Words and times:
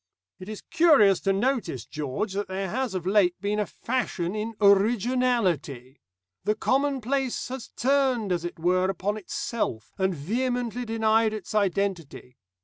"It 0.39 0.49
is 0.49 0.63
curious 0.63 1.19
to 1.19 1.31
notice, 1.31 1.85
George, 1.85 2.33
that 2.33 2.47
there 2.47 2.71
has 2.71 2.95
of 2.95 3.05
late 3.05 3.39
been 3.39 3.59
a 3.59 3.67
fashion 3.67 4.33
in 4.33 4.55
'originality.' 4.59 5.99
The 6.43 6.55
commonplace 6.55 7.49
has 7.49 7.67
turned, 7.67 8.31
as 8.31 8.43
it 8.43 8.57
were, 8.57 8.89
upon 8.89 9.15
itself, 9.15 9.93
and 9.99 10.15
vehemently 10.15 10.85
denied 10.85 11.33
its 11.35 11.53
identity. 11.53 12.35